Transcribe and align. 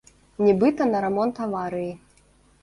Нібыта, 0.45 0.87
на 0.93 1.01
рамонт 1.05 1.43
аварыі. 1.47 1.93